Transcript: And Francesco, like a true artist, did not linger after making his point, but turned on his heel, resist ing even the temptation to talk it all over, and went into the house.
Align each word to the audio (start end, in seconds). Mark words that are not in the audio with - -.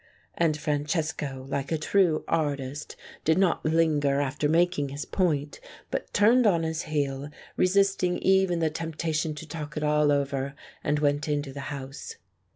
And 0.35 0.57
Francesco, 0.57 1.45
like 1.47 1.71
a 1.71 1.77
true 1.77 2.25
artist, 2.27 2.95
did 3.23 3.37
not 3.37 3.63
linger 3.63 4.19
after 4.19 4.49
making 4.49 4.89
his 4.89 5.05
point, 5.05 5.59
but 5.91 6.11
turned 6.11 6.47
on 6.47 6.63
his 6.63 6.81
heel, 6.89 7.29
resist 7.55 8.01
ing 8.01 8.17
even 8.17 8.61
the 8.61 8.71
temptation 8.71 9.35
to 9.35 9.47
talk 9.47 9.77
it 9.77 9.83
all 9.83 10.11
over, 10.11 10.55
and 10.83 10.97
went 10.97 11.27
into 11.27 11.53
the 11.53 11.59
house. 11.69 12.15